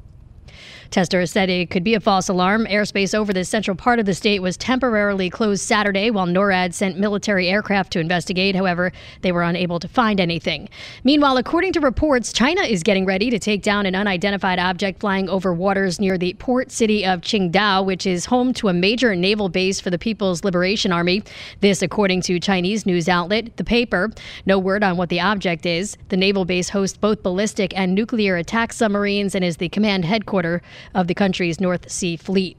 Tester 0.90 1.26
said 1.26 1.50
it 1.50 1.68
could 1.68 1.84
be 1.84 1.94
a 1.94 2.00
false 2.00 2.30
alarm. 2.30 2.64
Airspace 2.66 3.14
over 3.14 3.32
the 3.32 3.44
central 3.44 3.76
part 3.76 3.98
of 3.98 4.06
the 4.06 4.14
state 4.14 4.40
was 4.40 4.56
temporarily 4.56 5.28
closed 5.28 5.62
Saturday 5.62 6.10
while 6.10 6.26
NORAD 6.26 6.72
sent 6.72 6.98
military 6.98 7.48
aircraft 7.48 7.92
to 7.92 8.00
investigate. 8.00 8.56
However, 8.56 8.90
they 9.20 9.30
were 9.30 9.42
unable 9.42 9.78
to 9.80 9.88
find 9.88 10.18
anything. 10.18 10.68
Meanwhile, 11.04 11.36
according 11.36 11.74
to 11.74 11.80
reports, 11.80 12.32
China 12.32 12.62
is 12.62 12.82
getting 12.82 13.04
ready 13.04 13.28
to 13.28 13.38
take 13.38 13.62
down 13.62 13.84
an 13.84 13.94
unidentified 13.94 14.58
object 14.58 15.00
flying 15.00 15.28
over 15.28 15.52
waters 15.52 16.00
near 16.00 16.16
the 16.16 16.32
port 16.34 16.70
city 16.70 17.04
of 17.04 17.20
Qingdao, 17.20 17.84
which 17.84 18.06
is 18.06 18.24
home 18.24 18.54
to 18.54 18.68
a 18.68 18.72
major 18.72 19.14
naval 19.14 19.50
base 19.50 19.80
for 19.80 19.90
the 19.90 19.98
People's 19.98 20.42
Liberation 20.42 20.90
Army. 20.90 21.22
This, 21.60 21.82
according 21.82 22.22
to 22.22 22.40
Chinese 22.40 22.86
news 22.86 23.08
outlet 23.08 23.56
The 23.58 23.64
Paper. 23.64 24.10
No 24.46 24.58
word 24.58 24.82
on 24.82 24.96
what 24.96 25.10
the 25.10 25.20
object 25.20 25.66
is. 25.66 25.98
The 26.08 26.16
naval 26.16 26.46
base 26.46 26.70
hosts 26.70 26.96
both 26.96 27.22
ballistic 27.22 27.78
and 27.78 27.94
nuclear 27.94 28.36
attack 28.36 28.72
submarines 28.72 29.34
and 29.34 29.44
is 29.44 29.58
the 29.58 29.68
command 29.68 30.06
headquarters 30.06 30.62
of 30.94 31.06
the 31.06 31.14
country's 31.14 31.60
North 31.60 31.90
Sea 31.90 32.16
Fleet. 32.16 32.56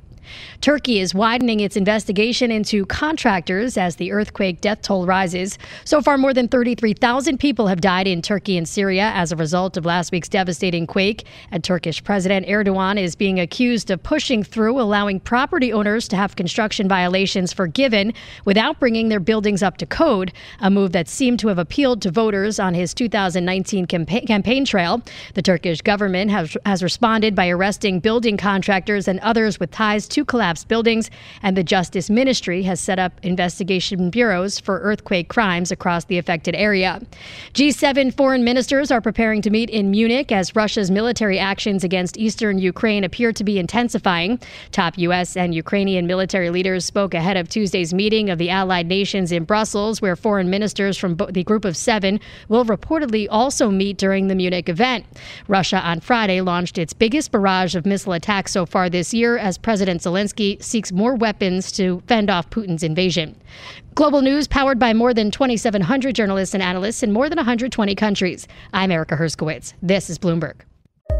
Turkey 0.62 1.00
is 1.00 1.13
widening 1.13 1.59
its 1.59 1.77
investigation 1.77 2.51
into 2.51 2.86
contractors 2.86 3.77
as 3.77 3.95
the 3.95 4.12
earthquake 4.12 4.62
death 4.62 4.81
toll 4.81 5.05
rises. 5.05 5.57
So 5.86 6.01
far, 6.01 6.17
more 6.17 6.33
than 6.33 6.48
33,000 6.48 7.39
people 7.39 7.67
have 7.67 7.81
died 7.81 8.07
in 8.07 8.21
Turkey 8.21 8.57
and 8.57 8.67
Syria 8.67 9.12
as 9.15 9.31
a 9.31 9.36
result 9.36 9.77
of 9.77 9.86
last 9.86 10.12
week's 10.12 10.29
devastating 10.29 10.88
quake. 10.88 11.25
And 11.51 11.63
Turkish 11.63 12.03
President 12.03 12.48
Erdogan 12.48 13.01
is 13.01 13.15
being 13.15 13.39
accused 13.39 13.91
of 13.91 14.03
pushing 14.03 14.43
through 14.43 14.79
allowing 14.79 15.19
property 15.19 15.71
owners 15.71 16.07
to 16.09 16.15
have 16.15 16.36
construction 16.36 16.88
violations 16.88 17.53
forgiven 17.53 18.13
without 18.45 18.79
bringing 18.79 19.09
their 19.09 19.19
buildings 19.19 19.63
up 19.63 19.77
to 19.77 19.86
code, 19.86 20.31
a 20.59 20.69
move 20.69 20.91
that 20.91 21.07
seemed 21.07 21.39
to 21.39 21.48
have 21.48 21.57
appealed 21.59 22.01
to 22.01 22.12
voters 22.12 22.59
on 22.59 22.74
his 22.74 22.93
2019 22.93 23.86
campa- 23.88 24.27
campaign 24.27 24.65
trail. 24.65 25.01
The 25.33 25.41
Turkish 25.41 25.81
government 25.81 26.31
has, 26.31 26.57
has 26.65 26.83
responded 26.83 27.36
by 27.36 27.50
arresting 27.50 28.00
building 28.00 28.38
contractors 28.38 29.07
and 29.07 29.19
others 29.19 29.59
with 29.59 29.71
ties 29.71 30.07
to 30.09 30.18
two 30.19 30.25
collapsed 30.25 30.67
buildings, 30.67 31.09
and 31.43 31.55
the 31.55 31.63
Justice 31.63 32.09
Ministry 32.09 32.63
has 32.63 32.81
set 32.81 32.99
up 32.99 33.13
investigation 33.23 34.09
bureaus 34.09 34.59
for 34.59 34.81
earthquake 34.81 35.29
crimes 35.29 35.71
across 35.71 36.03
the 36.05 36.17
affected 36.17 36.55
area. 36.55 37.01
G7 37.53 38.13
foreign 38.13 38.43
ministers 38.43 38.91
are 38.91 38.99
preparing 38.99 39.41
to 39.43 39.49
meet 39.49 39.69
in 39.69 39.91
Munich 39.91 40.29
as 40.33 40.57
Russia's 40.57 40.91
military 40.91 41.39
actions 41.39 41.85
against 41.85 42.17
eastern 42.17 42.59
Ukraine 42.59 43.05
appear 43.05 43.31
to 43.31 43.45
be 43.45 43.59
intensifying. 43.59 44.41
Top 44.71 44.97
U.S. 44.97 45.38
and 45.38 45.55
Ukrainian 45.55 46.05
military 46.05 46.49
leaders 46.49 46.83
spoke 46.83 47.13
ahead 47.13 47.38
of 47.38 47.47
Tuesday's 47.47 47.93
meeting 47.93 48.29
of 48.29 48.39
the 48.39 48.49
allied 48.49 48.88
nations 48.88 49.31
in 49.31 49.45
Brussels, 49.45 50.01
where 50.01 50.17
foreign 50.17 50.49
ministers 50.49 50.97
from 50.97 51.15
the 51.29 51.45
group 51.45 51.63
of 51.63 51.77
seven 51.77 52.19
will 52.49 52.65
reportedly 52.65 53.25
also 53.31 53.71
meet 53.71 53.97
during 53.97 54.27
the 54.27 54.35
Munich 54.35 54.67
event. 54.67 55.05
Russia 55.47 55.79
on 55.79 56.01
Friday 56.01 56.41
launched 56.41 56.77
its 56.77 56.91
biggest 56.91 57.31
barrage 57.31 57.73
of 57.73 57.85
missile 57.85 58.11
attacks 58.11 58.51
so 58.51 58.65
far 58.65 58.89
this 58.89 59.13
year 59.13 59.38
as 59.38 59.57
President 59.57 60.01
Zelensky 60.09 60.61
seeks 60.61 60.91
more 60.91 61.15
weapons 61.15 61.71
to 61.73 62.01
fend 62.07 62.29
off 62.29 62.49
Putin's 62.49 62.83
invasion. 62.83 63.39
Global 63.93 64.21
news 64.21 64.47
powered 64.47 64.79
by 64.79 64.93
more 64.93 65.13
than 65.13 65.29
2,700 65.29 66.15
journalists 66.15 66.55
and 66.55 66.63
analysts 66.63 67.03
in 67.03 67.11
more 67.11 67.29
than 67.29 67.37
120 67.37 67.93
countries. 67.95 68.47
I'm 68.73 68.91
Erica 68.91 69.15
Herskowitz. 69.15 69.73
This 69.83 70.09
is 70.09 70.17
Bloomberg. 70.17 70.61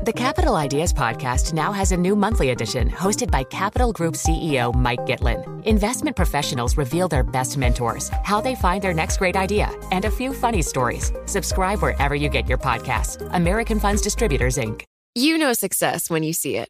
The 0.06 0.14
Capital 0.14 0.56
Ideas 0.56 0.94
Podcast 0.94 1.54
now 1.54 1.72
has 1.72 1.92
a 1.92 1.98
new 1.98 2.16
monthly 2.16 2.50
edition 2.52 2.90
hosted 2.90 3.30
by 3.30 3.44
Capital 3.44 3.92
Group 3.92 4.16
CEO 4.16 4.74
Mike 4.74 5.02
Gitlin. 5.02 5.64
Investment 5.66 6.16
professionals 6.16 6.78
reveal 6.78 7.08
their 7.08 7.24
best 7.24 7.58
mentors, 7.58 8.10
how 8.24 8.40
they 8.40 8.56
find 8.56 8.82
their 8.82 8.94
next 8.94 9.18
great 9.18 9.36
idea, 9.36 9.70
and 9.92 10.06
a 10.06 10.12
few 10.12 10.34
funny 10.34 10.62
stories. 10.62 11.12
Subscribe 11.26 11.82
wherever 11.82 12.16
you 12.16 12.30
get 12.30 12.48
your 12.48 12.58
podcasts. 12.58 13.28
American 13.34 13.80
Funds 13.80 14.02
Distributors, 14.02 14.58
Inc. 14.58 14.84
You 15.16 15.38
know 15.38 15.54
success 15.54 16.10
when 16.10 16.24
you 16.24 16.34
see 16.34 16.56
it 16.56 16.70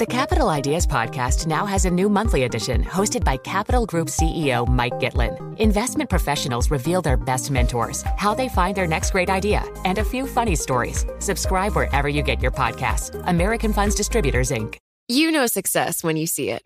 The 0.00 0.06
Capital 0.06 0.48
Ideas 0.48 0.86
Podcast 0.86 1.46
now 1.46 1.66
has 1.66 1.84
a 1.84 1.90
new 1.90 2.08
monthly 2.08 2.44
edition 2.44 2.82
hosted 2.82 3.22
by 3.22 3.36
Capital 3.36 3.84
Group 3.84 4.08
CEO 4.08 4.66
Mike 4.66 4.94
Gitlin. 4.94 5.58
Investment 5.58 6.08
professionals 6.08 6.70
reveal 6.70 7.02
their 7.02 7.18
best 7.18 7.50
mentors, 7.50 8.00
how 8.16 8.32
they 8.32 8.48
find 8.48 8.74
their 8.74 8.86
next 8.86 9.10
great 9.10 9.28
idea, 9.28 9.62
and 9.84 9.98
a 9.98 10.04
few 10.04 10.26
funny 10.26 10.54
stories. 10.54 11.04
Subscribe 11.18 11.76
wherever 11.76 12.08
you 12.08 12.22
get 12.22 12.40
your 12.40 12.50
podcasts. 12.50 13.10
American 13.26 13.74
Funds 13.74 13.94
Distributors, 13.94 14.50
Inc. 14.50 14.78
You 15.08 15.30
know 15.30 15.44
success 15.46 16.02
when 16.02 16.16
you 16.16 16.26
see 16.26 16.48
it. 16.48 16.62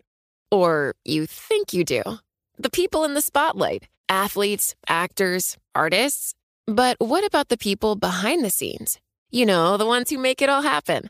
Or 0.49 0.95
you 1.03 1.25
think 1.25 1.73
you 1.73 1.83
do. 1.83 2.03
The 2.57 2.69
people 2.69 3.03
in 3.03 3.15
the 3.15 3.21
spotlight 3.21 3.89
athletes, 4.07 4.75
actors, 4.87 5.57
artists. 5.75 6.35
But 6.67 6.95
what 7.01 7.25
about 7.25 7.49
the 7.49 7.57
people 7.57 7.97
behind 7.97 8.45
the 8.45 8.49
scenes? 8.49 8.97
You 9.29 9.45
know, 9.45 9.75
the 9.75 9.85
ones 9.85 10.09
who 10.09 10.19
make 10.19 10.41
it 10.41 10.47
all 10.47 10.61
happen 10.61 11.09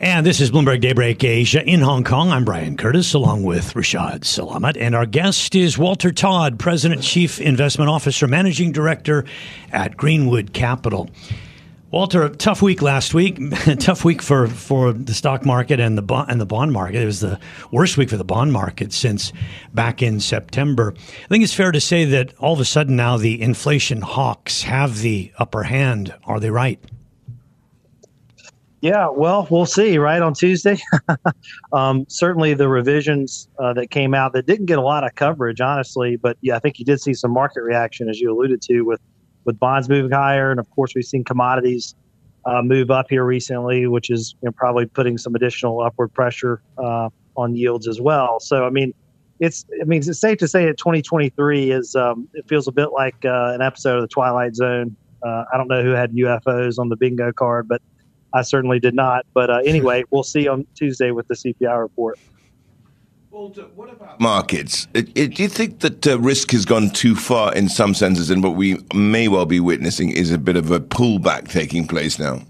And 0.00 0.24
this 0.24 0.40
is 0.40 0.52
Bloomberg 0.52 0.80
Daybreak 0.80 1.24
Asia 1.24 1.60
in 1.60 1.80
Hong 1.80 2.04
Kong. 2.04 2.30
I'm 2.30 2.44
Brian 2.44 2.76
Curtis 2.76 3.14
along 3.14 3.42
with 3.42 3.74
Rishaad 3.74 4.20
Salamat. 4.20 4.76
And 4.78 4.94
our 4.94 5.06
guest 5.06 5.56
is 5.56 5.76
Walter 5.76 6.12
Todd, 6.12 6.56
President, 6.56 7.02
Chief 7.02 7.40
Investment 7.40 7.90
Officer, 7.90 8.28
Managing 8.28 8.70
Director 8.70 9.24
at 9.72 9.96
Greenwood 9.96 10.52
Capital. 10.52 11.10
Walter, 11.90 12.22
a 12.22 12.30
tough 12.30 12.62
week 12.62 12.80
last 12.80 13.12
week. 13.12 13.40
tough 13.80 14.04
week 14.04 14.22
for, 14.22 14.46
for 14.46 14.92
the 14.92 15.14
stock 15.14 15.44
market 15.44 15.80
and 15.80 15.98
the 15.98 16.24
and 16.28 16.40
the 16.40 16.46
bond 16.46 16.72
market. 16.72 17.02
It 17.02 17.06
was 17.06 17.18
the 17.18 17.40
worst 17.72 17.96
week 17.96 18.08
for 18.08 18.16
the 18.16 18.24
bond 18.24 18.52
market 18.52 18.92
since 18.92 19.32
back 19.74 20.00
in 20.00 20.20
September. 20.20 20.94
I 20.96 21.26
think 21.26 21.42
it's 21.42 21.54
fair 21.54 21.72
to 21.72 21.80
say 21.80 22.04
that 22.04 22.34
all 22.38 22.52
of 22.52 22.60
a 22.60 22.64
sudden 22.64 22.94
now 22.94 23.16
the 23.16 23.42
inflation 23.42 24.02
hawks 24.02 24.62
have 24.62 25.00
the 25.00 25.32
upper 25.38 25.64
hand. 25.64 26.14
Are 26.22 26.38
they 26.38 26.50
right? 26.50 26.78
Yeah, 28.80 29.08
well, 29.08 29.48
we'll 29.50 29.66
see, 29.66 29.98
right, 29.98 30.22
on 30.22 30.34
Tuesday. 30.34 30.78
um, 31.72 32.06
certainly 32.08 32.54
the 32.54 32.68
revisions 32.68 33.48
uh, 33.58 33.72
that 33.72 33.90
came 33.90 34.14
out 34.14 34.32
that 34.34 34.46
didn't 34.46 34.66
get 34.66 34.78
a 34.78 34.82
lot 34.82 35.04
of 35.04 35.14
coverage, 35.16 35.60
honestly, 35.60 36.16
but 36.16 36.36
yeah, 36.42 36.54
I 36.54 36.60
think 36.60 36.78
you 36.78 36.84
did 36.84 37.00
see 37.00 37.12
some 37.12 37.32
market 37.32 37.62
reaction, 37.62 38.08
as 38.08 38.20
you 38.20 38.32
alluded 38.32 38.62
to, 38.62 38.82
with, 38.82 39.00
with 39.44 39.58
bonds 39.58 39.88
moving 39.88 40.12
higher. 40.12 40.52
And 40.52 40.60
of 40.60 40.70
course, 40.70 40.92
we've 40.94 41.04
seen 41.04 41.24
commodities 41.24 41.96
uh, 42.46 42.62
move 42.62 42.92
up 42.92 43.06
here 43.10 43.24
recently, 43.24 43.88
which 43.88 44.10
is 44.10 44.36
you 44.42 44.46
know, 44.46 44.52
probably 44.52 44.86
putting 44.86 45.18
some 45.18 45.34
additional 45.34 45.80
upward 45.80 46.14
pressure 46.14 46.62
uh, 46.78 47.08
on 47.36 47.56
yields 47.56 47.88
as 47.88 48.00
well. 48.00 48.38
So, 48.38 48.64
I 48.64 48.70
mean, 48.70 48.94
it's 49.40 49.64
I 49.80 49.84
mean 49.84 50.02
it's 50.04 50.20
safe 50.20 50.38
to 50.38 50.48
say 50.48 50.66
that 50.66 50.78
2023 50.78 51.70
is 51.70 51.94
um, 51.94 52.28
it 52.34 52.48
feels 52.48 52.66
a 52.66 52.72
bit 52.72 52.88
like 52.92 53.24
uh, 53.24 53.52
an 53.54 53.62
episode 53.62 53.96
of 53.96 54.02
the 54.02 54.08
Twilight 54.08 54.56
Zone. 54.56 54.96
Uh, 55.22 55.44
I 55.52 55.56
don't 55.56 55.68
know 55.68 55.82
who 55.82 55.90
had 55.90 56.12
UFOs 56.12 56.78
on 56.78 56.88
the 56.88 56.96
bingo 56.96 57.32
card, 57.32 57.68
but 57.68 57.82
I 58.32 58.42
certainly 58.42 58.78
did 58.78 58.94
not. 58.94 59.26
But 59.34 59.50
uh, 59.50 59.60
anyway, 59.64 60.04
we'll 60.10 60.22
see 60.22 60.48
on 60.48 60.66
Tuesday 60.74 61.10
with 61.10 61.28
the 61.28 61.34
CPI 61.34 61.80
report. 61.80 62.18
Markets. 64.18 64.88
It, 64.94 65.16
it, 65.16 65.34
do 65.34 65.42
you 65.42 65.48
think 65.48 65.80
that 65.80 66.06
uh, 66.06 66.18
risk 66.18 66.50
has 66.50 66.64
gone 66.64 66.90
too 66.90 67.14
far 67.14 67.54
in 67.54 67.68
some 67.68 67.94
senses, 67.94 68.30
and 68.30 68.42
what 68.42 68.56
we 68.56 68.78
may 68.94 69.28
well 69.28 69.46
be 69.46 69.60
witnessing 69.60 70.10
is 70.10 70.32
a 70.32 70.38
bit 70.38 70.56
of 70.56 70.70
a 70.70 70.80
pullback 70.80 71.48
taking 71.48 71.86
place 71.86 72.18
now? 72.18 72.42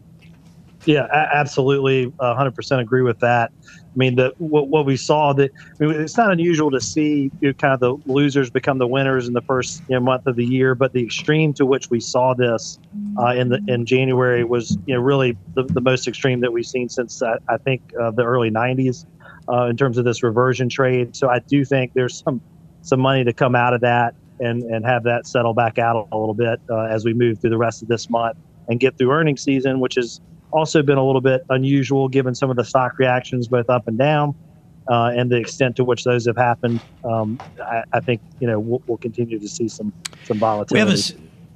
Yeah, 0.84 1.06
absolutely, 1.12 2.06
100% 2.20 2.80
agree 2.80 3.02
with 3.02 3.18
that. 3.20 3.50
I 3.62 3.96
mean, 3.96 4.16
the 4.16 4.32
what, 4.38 4.68
what 4.68 4.86
we 4.86 4.96
saw 4.96 5.32
that 5.32 5.50
I 5.80 5.84
mean, 5.84 6.00
it's 6.00 6.16
not 6.16 6.30
unusual 6.30 6.70
to 6.70 6.80
see 6.80 7.32
you 7.40 7.48
know, 7.48 7.52
kind 7.54 7.74
of 7.74 7.80
the 7.80 7.96
losers 8.06 8.48
become 8.48 8.78
the 8.78 8.86
winners 8.86 9.26
in 9.26 9.34
the 9.34 9.42
first 9.42 9.82
you 9.88 9.96
know, 9.96 10.00
month 10.00 10.26
of 10.26 10.36
the 10.36 10.44
year, 10.44 10.74
but 10.74 10.92
the 10.92 11.02
extreme 11.02 11.52
to 11.54 11.66
which 11.66 11.90
we 11.90 11.98
saw 11.98 12.32
this 12.32 12.78
uh, 13.18 13.34
in 13.34 13.48
the 13.48 13.60
in 13.66 13.86
January 13.86 14.44
was 14.44 14.78
you 14.86 14.94
know 14.94 15.00
really 15.00 15.36
the, 15.54 15.64
the 15.64 15.80
most 15.80 16.06
extreme 16.06 16.40
that 16.40 16.52
we've 16.52 16.66
seen 16.66 16.88
since 16.88 17.20
uh, 17.22 17.38
I 17.48 17.56
think 17.58 17.82
uh, 18.00 18.12
the 18.12 18.24
early 18.24 18.50
90s 18.50 19.04
uh, 19.50 19.64
in 19.64 19.76
terms 19.76 19.98
of 19.98 20.04
this 20.04 20.22
reversion 20.22 20.68
trade. 20.68 21.16
So 21.16 21.28
I 21.28 21.40
do 21.40 21.64
think 21.64 21.92
there's 21.94 22.22
some 22.22 22.40
some 22.82 23.00
money 23.00 23.24
to 23.24 23.32
come 23.32 23.56
out 23.56 23.74
of 23.74 23.80
that 23.80 24.14
and 24.38 24.62
and 24.62 24.86
have 24.86 25.02
that 25.04 25.26
settle 25.26 25.54
back 25.54 25.78
out 25.78 26.08
a 26.12 26.16
little 26.16 26.34
bit 26.34 26.60
uh, 26.70 26.84
as 26.84 27.04
we 27.04 27.14
move 27.14 27.40
through 27.40 27.50
the 27.50 27.58
rest 27.58 27.82
of 27.82 27.88
this 27.88 28.08
month 28.08 28.36
and 28.68 28.78
get 28.78 28.96
through 28.98 29.10
earnings 29.10 29.42
season, 29.42 29.80
which 29.80 29.96
is 29.96 30.20
also 30.50 30.82
been 30.82 30.98
a 30.98 31.04
little 31.04 31.20
bit 31.20 31.44
unusual 31.50 32.08
given 32.08 32.34
some 32.34 32.50
of 32.50 32.56
the 32.56 32.64
stock 32.64 32.98
reactions, 32.98 33.48
both 33.48 33.68
up 33.68 33.88
and 33.88 33.98
down, 33.98 34.34
uh, 34.88 35.12
and 35.14 35.30
the 35.30 35.36
extent 35.36 35.76
to 35.76 35.84
which 35.84 36.04
those 36.04 36.26
have 36.26 36.36
happened. 36.36 36.80
Um, 37.04 37.40
I, 37.60 37.84
I, 37.92 38.00
think 38.00 38.20
you 38.40 38.46
know 38.46 38.58
we'll, 38.58 38.82
we'll, 38.86 38.98
continue 38.98 39.38
to 39.38 39.48
see 39.48 39.68
some 39.68 39.92
some 40.24 40.38
volatility. 40.38 40.80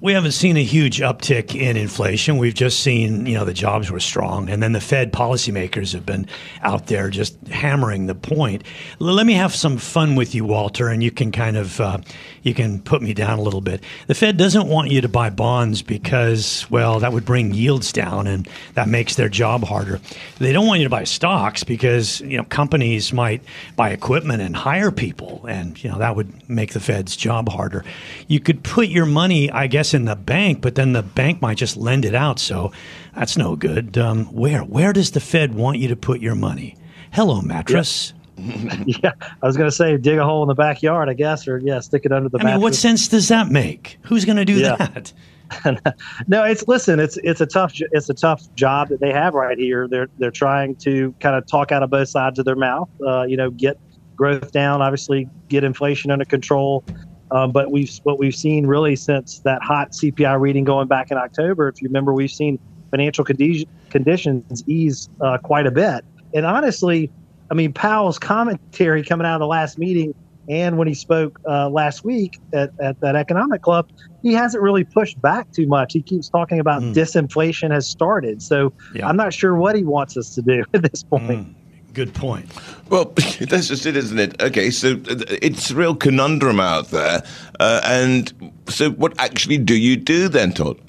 We 0.02 0.14
haven't 0.14 0.32
seen 0.32 0.56
a 0.56 0.64
huge 0.64 0.98
uptick 0.98 1.54
in 1.54 1.76
inflation. 1.76 2.38
We've 2.38 2.52
just 2.52 2.80
seen, 2.80 3.24
you 3.24 3.34
know, 3.34 3.44
the 3.44 3.54
jobs 3.54 3.88
were 3.88 4.00
strong, 4.00 4.50
and 4.50 4.60
then 4.60 4.72
the 4.72 4.80
Fed 4.80 5.12
policymakers 5.12 5.92
have 5.92 6.04
been 6.04 6.26
out 6.60 6.88
there 6.88 7.08
just 7.08 7.38
hammering 7.46 8.06
the 8.06 8.16
point. 8.16 8.64
Let 8.98 9.26
me 9.26 9.34
have 9.34 9.54
some 9.54 9.78
fun 9.78 10.16
with 10.16 10.34
you, 10.34 10.44
Walter, 10.44 10.88
and 10.88 11.04
you 11.04 11.12
can 11.12 11.30
kind 11.30 11.56
of 11.56 11.80
uh, 11.80 11.98
you 12.42 12.52
can 12.52 12.80
put 12.80 13.00
me 13.00 13.14
down 13.14 13.38
a 13.38 13.42
little 13.42 13.60
bit. 13.60 13.84
The 14.08 14.16
Fed 14.16 14.36
doesn't 14.36 14.66
want 14.66 14.90
you 14.90 15.02
to 15.02 15.08
buy 15.08 15.30
bonds 15.30 15.82
because, 15.82 16.68
well, 16.68 16.98
that 16.98 17.12
would 17.12 17.24
bring 17.24 17.54
yields 17.54 17.92
down, 17.92 18.26
and 18.26 18.48
that 18.74 18.88
makes 18.88 19.14
their 19.14 19.28
job 19.28 19.62
harder. 19.62 20.00
They 20.38 20.52
don't 20.52 20.66
want 20.66 20.80
you 20.80 20.86
to 20.86 20.90
buy 20.90 21.04
stocks 21.04 21.62
because 21.62 22.20
you 22.22 22.38
know 22.38 22.44
companies 22.44 23.12
might 23.12 23.40
buy 23.76 23.90
equipment 23.90 24.42
and 24.42 24.56
hire 24.56 24.90
people, 24.90 25.46
and 25.48 25.80
you 25.84 25.88
know 25.88 25.98
that 25.98 26.16
would 26.16 26.50
make 26.50 26.72
the 26.72 26.80
Fed's 26.80 27.14
job 27.14 27.48
harder. 27.48 27.84
You 28.26 28.40
could 28.40 28.64
put 28.64 28.88
your 28.88 29.06
money, 29.06 29.48
I 29.48 29.68
guess 29.68 29.91
in 29.94 30.04
the 30.04 30.16
bank, 30.16 30.60
but 30.60 30.74
then 30.74 30.92
the 30.92 31.02
bank 31.02 31.40
might 31.42 31.56
just 31.56 31.76
lend 31.76 32.04
it 32.04 32.14
out. 32.14 32.38
So 32.38 32.72
that's 33.14 33.36
no 33.36 33.56
good. 33.56 33.96
Um, 33.98 34.26
where 34.26 34.60
where 34.60 34.92
does 34.92 35.12
the 35.12 35.20
Fed 35.20 35.54
want 35.54 35.78
you 35.78 35.88
to 35.88 35.96
put 35.96 36.20
your 36.20 36.34
money? 36.34 36.76
Hello, 37.12 37.40
mattress. 37.40 38.14
yeah, 38.36 39.12
I 39.20 39.46
was 39.46 39.56
going 39.56 39.68
to 39.68 39.74
say 39.74 39.96
dig 39.96 40.18
a 40.18 40.24
hole 40.24 40.42
in 40.42 40.48
the 40.48 40.54
backyard, 40.54 41.08
I 41.08 41.14
guess, 41.14 41.46
or 41.46 41.58
yeah, 41.58 41.80
stick 41.80 42.02
it 42.04 42.12
under 42.12 42.28
the. 42.28 42.38
I 42.40 42.52
mean, 42.52 42.60
what 42.60 42.74
sense 42.74 43.08
does 43.08 43.28
that 43.28 43.50
make? 43.50 43.98
Who's 44.02 44.24
going 44.24 44.36
to 44.36 44.44
do 44.44 44.54
yeah. 44.54 44.76
that? 44.76 45.12
no, 46.26 46.44
it's 46.44 46.66
listen. 46.66 47.00
It's 47.00 47.18
it's 47.22 47.40
a 47.40 47.46
tough 47.46 47.74
it's 47.76 48.08
a 48.08 48.14
tough 48.14 48.42
job 48.54 48.88
that 48.88 49.00
they 49.00 49.12
have 49.12 49.34
right 49.34 49.58
here. 49.58 49.88
They're 49.88 50.08
they're 50.18 50.30
trying 50.30 50.76
to 50.76 51.14
kind 51.20 51.36
of 51.36 51.46
talk 51.46 51.72
out 51.72 51.82
of 51.82 51.90
both 51.90 52.08
sides 52.08 52.38
of 52.38 52.44
their 52.44 52.56
mouth. 52.56 52.88
Uh, 53.06 53.24
you 53.24 53.36
know, 53.36 53.50
get 53.50 53.78
growth 54.16 54.52
down, 54.52 54.82
obviously, 54.82 55.28
get 55.48 55.64
inflation 55.64 56.10
under 56.10 56.24
control. 56.24 56.84
Um, 57.32 57.50
but 57.50 57.70
we've 57.70 57.90
what 58.02 58.18
we've 58.18 58.34
seen 58.34 58.66
really 58.66 58.94
since 58.94 59.38
that 59.40 59.62
hot 59.62 59.92
CPI 59.92 60.38
reading 60.38 60.64
going 60.64 60.86
back 60.86 61.10
in 61.10 61.16
October, 61.16 61.68
if 61.68 61.80
you 61.80 61.88
remember, 61.88 62.12
we've 62.12 62.30
seen 62.30 62.58
financial 62.90 63.24
condi- 63.24 63.66
conditions 63.90 64.62
ease 64.66 65.08
uh, 65.20 65.38
quite 65.38 65.66
a 65.66 65.70
bit. 65.70 66.04
And 66.34 66.44
honestly, 66.44 67.10
I 67.50 67.54
mean, 67.54 67.72
Powell's 67.72 68.18
commentary 68.18 69.02
coming 69.02 69.26
out 69.26 69.34
of 69.34 69.40
the 69.40 69.46
last 69.46 69.78
meeting 69.78 70.14
and 70.48 70.76
when 70.76 70.88
he 70.88 70.94
spoke 70.94 71.40
uh, 71.48 71.68
last 71.68 72.04
week 72.04 72.40
at, 72.52 72.70
at 72.80 73.00
that 73.00 73.14
economic 73.14 73.62
club, 73.62 73.90
he 74.22 74.32
hasn't 74.32 74.62
really 74.62 74.84
pushed 74.84 75.20
back 75.22 75.50
too 75.52 75.66
much. 75.66 75.92
He 75.92 76.02
keeps 76.02 76.28
talking 76.28 76.58
about 76.58 76.82
mm. 76.82 76.94
disinflation 76.94 77.70
has 77.70 77.86
started. 77.86 78.42
So 78.42 78.72
yeah. 78.94 79.08
I'm 79.08 79.16
not 79.16 79.32
sure 79.32 79.54
what 79.54 79.76
he 79.76 79.84
wants 79.84 80.16
us 80.16 80.34
to 80.34 80.42
do 80.42 80.64
at 80.74 80.82
this 80.82 81.02
point. 81.04 81.46
Mm. 81.48 81.54
Good 81.92 82.14
point. 82.14 82.46
Well, 82.88 83.04
that's 83.40 83.68
just 83.68 83.84
it, 83.86 83.96
isn't 83.96 84.18
it? 84.18 84.40
Okay, 84.42 84.70
so 84.70 84.92
uh, 84.92 85.24
it's 85.42 85.70
a 85.70 85.74
real 85.74 85.94
conundrum 85.94 86.60
out 86.60 86.88
there. 86.88 87.22
Uh, 87.60 87.80
and 87.84 88.52
so, 88.68 88.90
what 88.90 89.18
actually 89.18 89.58
do 89.58 89.76
you 89.76 89.96
do 89.96 90.28
then, 90.28 90.52
Todd? 90.52 90.80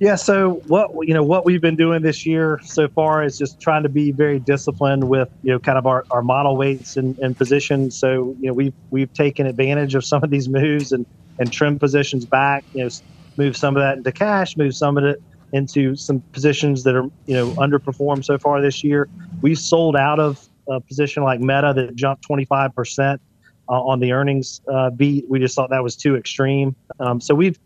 Yeah, 0.00 0.16
so 0.16 0.62
what 0.66 0.90
you 1.06 1.14
know 1.14 1.22
what 1.22 1.44
we've 1.44 1.60
been 1.60 1.76
doing 1.76 2.02
this 2.02 2.26
year 2.26 2.60
so 2.64 2.88
far 2.88 3.22
is 3.22 3.38
just 3.38 3.60
trying 3.60 3.84
to 3.84 3.88
be 3.88 4.10
very 4.10 4.38
disciplined 4.38 5.08
with 5.08 5.28
you 5.42 5.52
know 5.52 5.58
kind 5.58 5.78
of 5.78 5.86
our, 5.86 6.04
our 6.10 6.22
model 6.22 6.56
weights 6.56 6.96
and, 6.96 7.18
and 7.18 7.36
positions. 7.36 7.96
So 7.96 8.36
you 8.40 8.48
know 8.48 8.52
we've 8.54 8.74
we've 8.90 9.12
taken 9.12 9.46
advantage 9.46 9.94
of 9.94 10.04
some 10.04 10.24
of 10.24 10.30
these 10.30 10.48
moves 10.48 10.92
and 10.92 11.06
and 11.38 11.52
trimmed 11.52 11.80
positions 11.80 12.24
back. 12.24 12.64
You 12.74 12.84
know, 12.84 12.90
move 13.36 13.56
some 13.56 13.76
of 13.76 13.82
that 13.82 13.98
into 13.98 14.12
cash, 14.12 14.56
move 14.56 14.74
some 14.74 14.96
of 14.96 15.04
it 15.04 15.22
into 15.54 15.94
some 15.94 16.20
positions 16.32 16.82
that 16.82 16.96
are 16.96 17.04
you 17.26 17.34
know 17.34 17.50
underperformed 17.52 18.24
so 18.24 18.36
far 18.36 18.60
this 18.60 18.82
year. 18.82 19.08
We 19.40 19.54
sold 19.54 19.96
out 19.96 20.18
of 20.18 20.46
a 20.68 20.80
position 20.80 21.22
like 21.22 21.40
Meta 21.40 21.72
that 21.76 21.94
jumped 21.94 22.22
25 22.22 22.74
percent 22.74 23.20
uh, 23.68 23.80
on 23.80 24.00
the 24.00 24.12
earnings 24.12 24.60
uh, 24.70 24.90
beat. 24.90 25.24
We 25.28 25.38
just 25.38 25.54
thought 25.54 25.70
that 25.70 25.82
was 25.82 25.94
too 25.94 26.16
extreme. 26.16 26.74
Um, 26.98 27.20
so 27.20 27.34
we've 27.34 27.58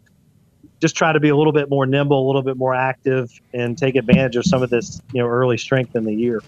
just 0.81 0.97
tried 0.97 1.15
to 1.15 1.21
be 1.21 1.31
a 1.31 1.37
little 1.37 1.53
bit 1.53 1.71
more 1.71 1.87
nimble, 1.87 2.25
a 2.25 2.27
little 2.27 2.43
bit 2.43 2.59
more 2.59 2.75
active, 2.75 3.31
and 3.55 3.77
take 3.77 3.97
advantage 3.97 4.37
of 4.37 4.45
some 4.45 4.63
of 4.63 4.69
this 4.69 5.01
you 5.13 5.23
know 5.23 5.27
early 5.27 5.57
strength 5.57 5.97
in 5.97 6.05
the 6.05 6.15
year. 6.15 6.43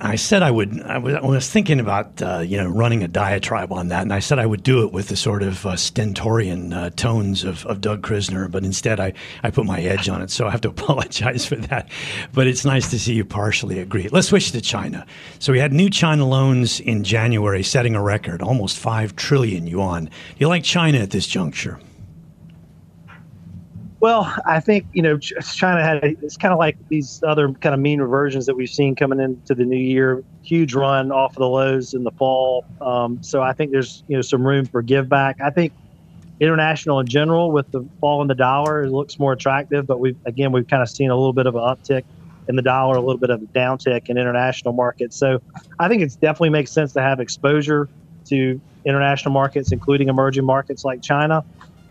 I 0.00 0.16
said 0.16 0.42
I 0.42 0.50
would. 0.50 0.80
I 0.82 0.98
was, 0.98 1.14
I 1.14 1.20
was 1.20 1.50
thinking 1.50 1.80
about 1.80 2.22
uh, 2.22 2.38
you 2.38 2.56
know 2.56 2.68
running 2.68 3.02
a 3.02 3.08
diatribe 3.08 3.72
on 3.72 3.88
that, 3.88 4.02
and 4.02 4.12
I 4.12 4.18
said 4.20 4.38
I 4.38 4.46
would 4.46 4.62
do 4.62 4.84
it 4.84 4.92
with 4.92 5.08
the 5.08 5.16
sort 5.16 5.42
of 5.42 5.66
uh, 5.66 5.76
stentorian 5.76 6.72
uh, 6.72 6.90
tones 6.90 7.44
of, 7.44 7.66
of 7.66 7.80
Doug 7.80 8.02
Krisner, 8.02 8.50
but 8.50 8.64
instead 8.64 9.00
I, 9.00 9.12
I 9.42 9.50
put 9.50 9.66
my 9.66 9.80
edge 9.80 10.08
on 10.08 10.22
it, 10.22 10.30
so 10.30 10.46
I 10.46 10.50
have 10.50 10.60
to 10.62 10.68
apologize 10.76 11.46
for 11.46 11.56
that. 11.56 11.88
But 12.32 12.46
it's 12.46 12.64
nice 12.64 12.90
to 12.90 12.98
see 12.98 13.14
you 13.14 13.24
partially 13.24 13.78
agree. 13.78 14.08
Let's 14.08 14.28
switch 14.28 14.52
to 14.52 14.60
China. 14.60 15.06
So 15.38 15.52
we 15.52 15.58
had 15.58 15.72
new 15.72 15.90
China 15.90 16.26
loans 16.26 16.80
in 16.80 17.04
January, 17.04 17.62
setting 17.62 17.94
a 17.94 18.02
record, 18.02 18.42
almost 18.42 18.78
five 18.78 19.16
trillion 19.16 19.66
yuan. 19.66 20.04
Do 20.04 20.10
you 20.38 20.48
like 20.48 20.64
China 20.64 20.98
at 20.98 21.10
this 21.10 21.26
juncture? 21.26 21.78
Well, 24.00 24.32
I 24.46 24.60
think 24.60 24.86
you 24.92 25.02
know 25.02 25.18
China 25.18 25.82
had 25.82 26.04
it's 26.04 26.36
kind 26.36 26.52
of 26.52 26.58
like 26.58 26.76
these 26.88 27.20
other 27.26 27.52
kind 27.54 27.74
of 27.74 27.80
mean 27.80 28.00
reversions 28.00 28.46
that 28.46 28.54
we've 28.54 28.68
seen 28.68 28.94
coming 28.94 29.18
into 29.18 29.54
the 29.54 29.64
new 29.64 29.76
year. 29.76 30.22
Huge 30.42 30.74
run 30.74 31.10
off 31.10 31.32
of 31.32 31.40
the 31.40 31.48
lows 31.48 31.94
in 31.94 32.04
the 32.04 32.12
fall. 32.12 32.64
Um, 32.80 33.22
so 33.22 33.42
I 33.42 33.52
think 33.52 33.72
there's 33.72 34.04
you 34.06 34.16
know 34.16 34.22
some 34.22 34.46
room 34.46 34.66
for 34.66 34.82
give 34.82 35.08
back. 35.08 35.40
I 35.40 35.50
think 35.50 35.72
international 36.40 37.00
in 37.00 37.06
general 37.06 37.50
with 37.50 37.68
the 37.72 37.84
fall 38.00 38.22
in 38.22 38.28
the 38.28 38.34
dollar 38.34 38.84
it 38.84 38.90
looks 38.90 39.18
more 39.18 39.32
attractive, 39.32 39.86
but 39.86 39.98
we've 39.98 40.16
again 40.26 40.52
we've 40.52 40.68
kind 40.68 40.82
of 40.82 40.88
seen 40.88 41.10
a 41.10 41.16
little 41.16 41.32
bit 41.32 41.46
of 41.46 41.56
an 41.56 41.62
uptick 41.62 42.04
in 42.48 42.56
the 42.56 42.62
dollar, 42.62 42.96
a 42.96 43.00
little 43.00 43.18
bit 43.18 43.30
of 43.30 43.42
a 43.42 43.46
downtick 43.46 44.08
in 44.08 44.16
international 44.16 44.72
markets. 44.72 45.16
So 45.16 45.40
I 45.78 45.88
think 45.88 46.02
it 46.02 46.12
definitely 46.20 46.50
makes 46.50 46.72
sense 46.72 46.92
to 46.94 47.02
have 47.02 47.20
exposure 47.20 47.88
to 48.26 48.60
international 48.86 49.32
markets, 49.32 49.72
including 49.72 50.08
emerging 50.08 50.44
markets 50.44 50.84
like 50.84 51.02
China. 51.02 51.44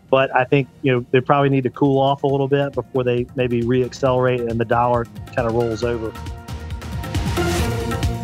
But 0.10 0.34
I 0.36 0.46
think 0.46 0.68
you 0.82 0.92
know 0.92 1.06
they 1.12 1.22
probably 1.22 1.50
need 1.50 1.64
to 1.64 1.70
cool 1.70 2.00
off 2.00 2.24
a 2.24 2.28
little 2.28 2.48
bit 2.48 2.74
before 2.74 3.04
they 3.04 3.26
maybe 3.36 3.62
reaccelerate 3.62 4.48
and 4.48 4.60
the 4.60 4.66
dollar 4.66 5.06
kind 5.36 5.48
of 5.48 5.54
rolls 5.54 5.84
over. 5.84 6.14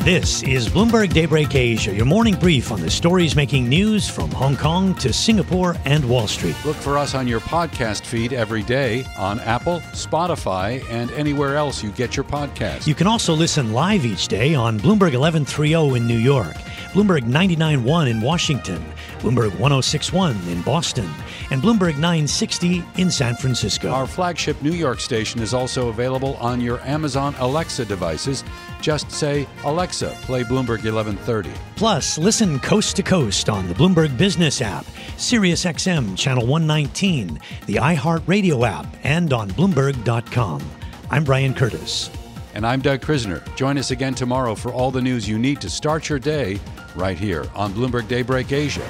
This 0.03 0.43
is 0.43 0.67
Bloomberg 0.67 1.13
Daybreak 1.13 1.55
Asia, 1.55 1.95
your 1.95 2.03
morning 2.03 2.35
brief 2.35 2.73
on 2.73 2.81
the 2.81 2.91
stories 2.91 3.37
making 3.37 3.69
news 3.69 4.09
from 4.09 4.29
Hong 4.31 4.57
Kong 4.57 4.93
to 4.95 5.13
Singapore 5.13 5.77
and 5.85 6.03
Wall 6.09 6.27
Street. 6.27 6.57
Look 6.65 6.75
for 6.75 6.97
us 6.97 7.15
on 7.15 7.25
your 7.25 7.39
podcast 7.39 8.05
feed 8.05 8.33
every 8.33 8.63
day 8.63 9.05
on 9.17 9.39
Apple, 9.39 9.79
Spotify, 9.93 10.83
and 10.89 11.09
anywhere 11.11 11.55
else 11.55 11.81
you 11.81 11.89
get 11.91 12.17
your 12.17 12.25
podcasts. 12.25 12.85
You 12.85 12.95
can 12.95 13.07
also 13.07 13.33
listen 13.33 13.71
live 13.71 14.05
each 14.05 14.27
day 14.27 14.53
on 14.53 14.77
Bloomberg 14.77 15.17
1130 15.17 15.95
in 15.95 16.05
New 16.05 16.17
York, 16.17 16.55
Bloomberg 16.91 17.21
99.1 17.21 18.09
in 18.09 18.19
Washington, 18.19 18.83
Bloomberg 19.19 19.57
1061 19.57 20.35
in 20.49 20.61
Boston, 20.63 21.09
and 21.53 21.61
Bloomberg 21.61 21.99
960 21.99 22.83
in 22.97 23.11
San 23.11 23.35
Francisco. 23.35 23.91
Our 23.91 24.07
flagship 24.07 24.59
New 24.63 24.71
York 24.71 24.99
station 24.99 25.39
is 25.39 25.53
also 25.53 25.89
available 25.89 26.35
on 26.37 26.59
your 26.59 26.81
Amazon 26.81 27.35
Alexa 27.37 27.85
devices. 27.85 28.43
Just 28.81 29.11
say, 29.11 29.47
Alexa, 29.63 30.17
play 30.23 30.43
Bloomberg 30.43 30.81
1130. 30.83 31.51
Plus, 31.75 32.17
listen 32.17 32.59
coast 32.59 32.95
to 32.95 33.03
coast 33.03 33.49
on 33.49 33.67
the 33.67 33.75
Bloomberg 33.75 34.17
Business 34.17 34.63
app, 34.63 34.83
SiriusXM 35.17 36.17
Channel 36.17 36.47
119, 36.47 37.39
the 37.67 37.75
iHeartRadio 37.75 38.67
app, 38.67 38.87
and 39.03 39.31
on 39.31 39.51
Bloomberg.com. 39.51 40.59
I'm 41.11 41.23
Brian 41.23 41.53
Curtis. 41.53 42.09
And 42.55 42.65
I'm 42.65 42.81
Doug 42.81 43.01
Krisner. 43.01 43.43
Join 43.55 43.77
us 43.77 43.91
again 43.91 44.15
tomorrow 44.15 44.55
for 44.55 44.73
all 44.73 44.89
the 44.89 45.03
news 45.03 45.29
you 45.29 45.37
need 45.37 45.61
to 45.61 45.69
start 45.69 46.09
your 46.09 46.17
day 46.17 46.59
right 46.95 47.17
here 47.17 47.45
on 47.53 47.73
Bloomberg 47.73 48.07
Daybreak 48.07 48.51
Asia. 48.51 48.89